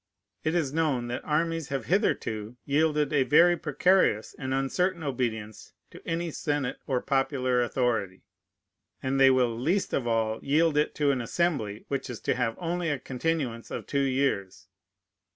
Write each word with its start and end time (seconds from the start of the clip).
It 0.43 0.55
is 0.55 0.73
known 0.73 1.09
that 1.09 1.23
armies 1.23 1.67
have 1.67 1.85
hitherto 1.85 2.57
yielded 2.65 3.13
a 3.13 3.21
very 3.21 3.55
precarious 3.55 4.33
and 4.33 4.51
uncertain 4.51 5.03
obedience 5.03 5.73
to 5.91 6.01
any 6.07 6.31
senate 6.31 6.79
or 6.87 7.03
popular 7.03 7.61
authority; 7.61 8.23
and 9.03 9.19
they 9.19 9.29
will 9.29 9.55
least 9.55 9.93
of 9.93 10.07
all 10.07 10.39
yield 10.41 10.75
it 10.75 10.95
to 10.95 11.11
an 11.11 11.21
Assembly 11.21 11.85
which 11.87 12.09
is 12.09 12.19
to 12.21 12.33
have 12.33 12.55
only 12.57 12.89
a 12.89 12.97
continuance 12.97 13.69
of 13.69 13.85
two 13.85 13.99
years. 13.99 14.69